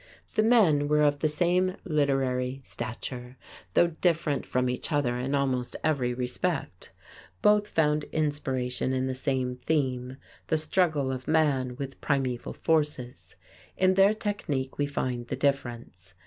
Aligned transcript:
The 0.33 0.41
men 0.41 0.87
were 0.87 1.03
of 1.03 1.19
the 1.19 1.27
same 1.27 1.75
literary 1.85 2.59
stature, 2.63 3.37
though 3.75 3.85
different 3.85 4.47
from 4.47 4.67
each 4.67 4.91
other 4.91 5.15
in 5.19 5.35
almost 5.35 5.75
every 5.83 6.11
respect. 6.11 6.91
Both 7.43 7.67
found 7.67 8.05
inspiration 8.05 8.93
in 8.93 9.05
the 9.05 9.13
same 9.13 9.57
theme 9.57 10.17
the 10.47 10.57
struggle 10.57 11.11
of 11.11 11.27
man 11.27 11.75
with 11.75 12.01
primeval 12.01 12.53
forces. 12.53 13.35
In 13.77 13.93
their 13.93 14.15
technique 14.15 14.79
we 14.79 14.87
find 14.87 15.27
the 15.27 15.35
difference. 15.35 16.15